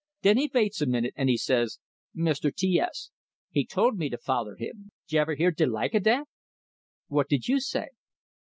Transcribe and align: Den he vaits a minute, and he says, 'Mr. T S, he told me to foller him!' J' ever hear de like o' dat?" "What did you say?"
Den 0.23 0.37
he 0.37 0.47
vaits 0.47 0.81
a 0.81 0.87
minute, 0.87 1.13
and 1.15 1.29
he 1.29 1.37
says, 1.37 1.77
'Mr. 2.17 2.51
T 2.51 2.79
S, 2.79 3.11
he 3.51 3.63
told 3.67 3.97
me 3.99 4.09
to 4.09 4.17
foller 4.17 4.55
him!' 4.55 4.89
J' 5.07 5.19
ever 5.19 5.35
hear 5.35 5.51
de 5.51 5.67
like 5.67 5.93
o' 5.93 5.99
dat?" 5.99 6.25
"What 7.07 7.29
did 7.29 7.47
you 7.47 7.59
say?" 7.59 7.89